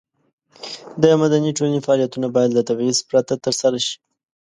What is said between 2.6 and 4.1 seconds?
تبعیض پرته ترسره شي.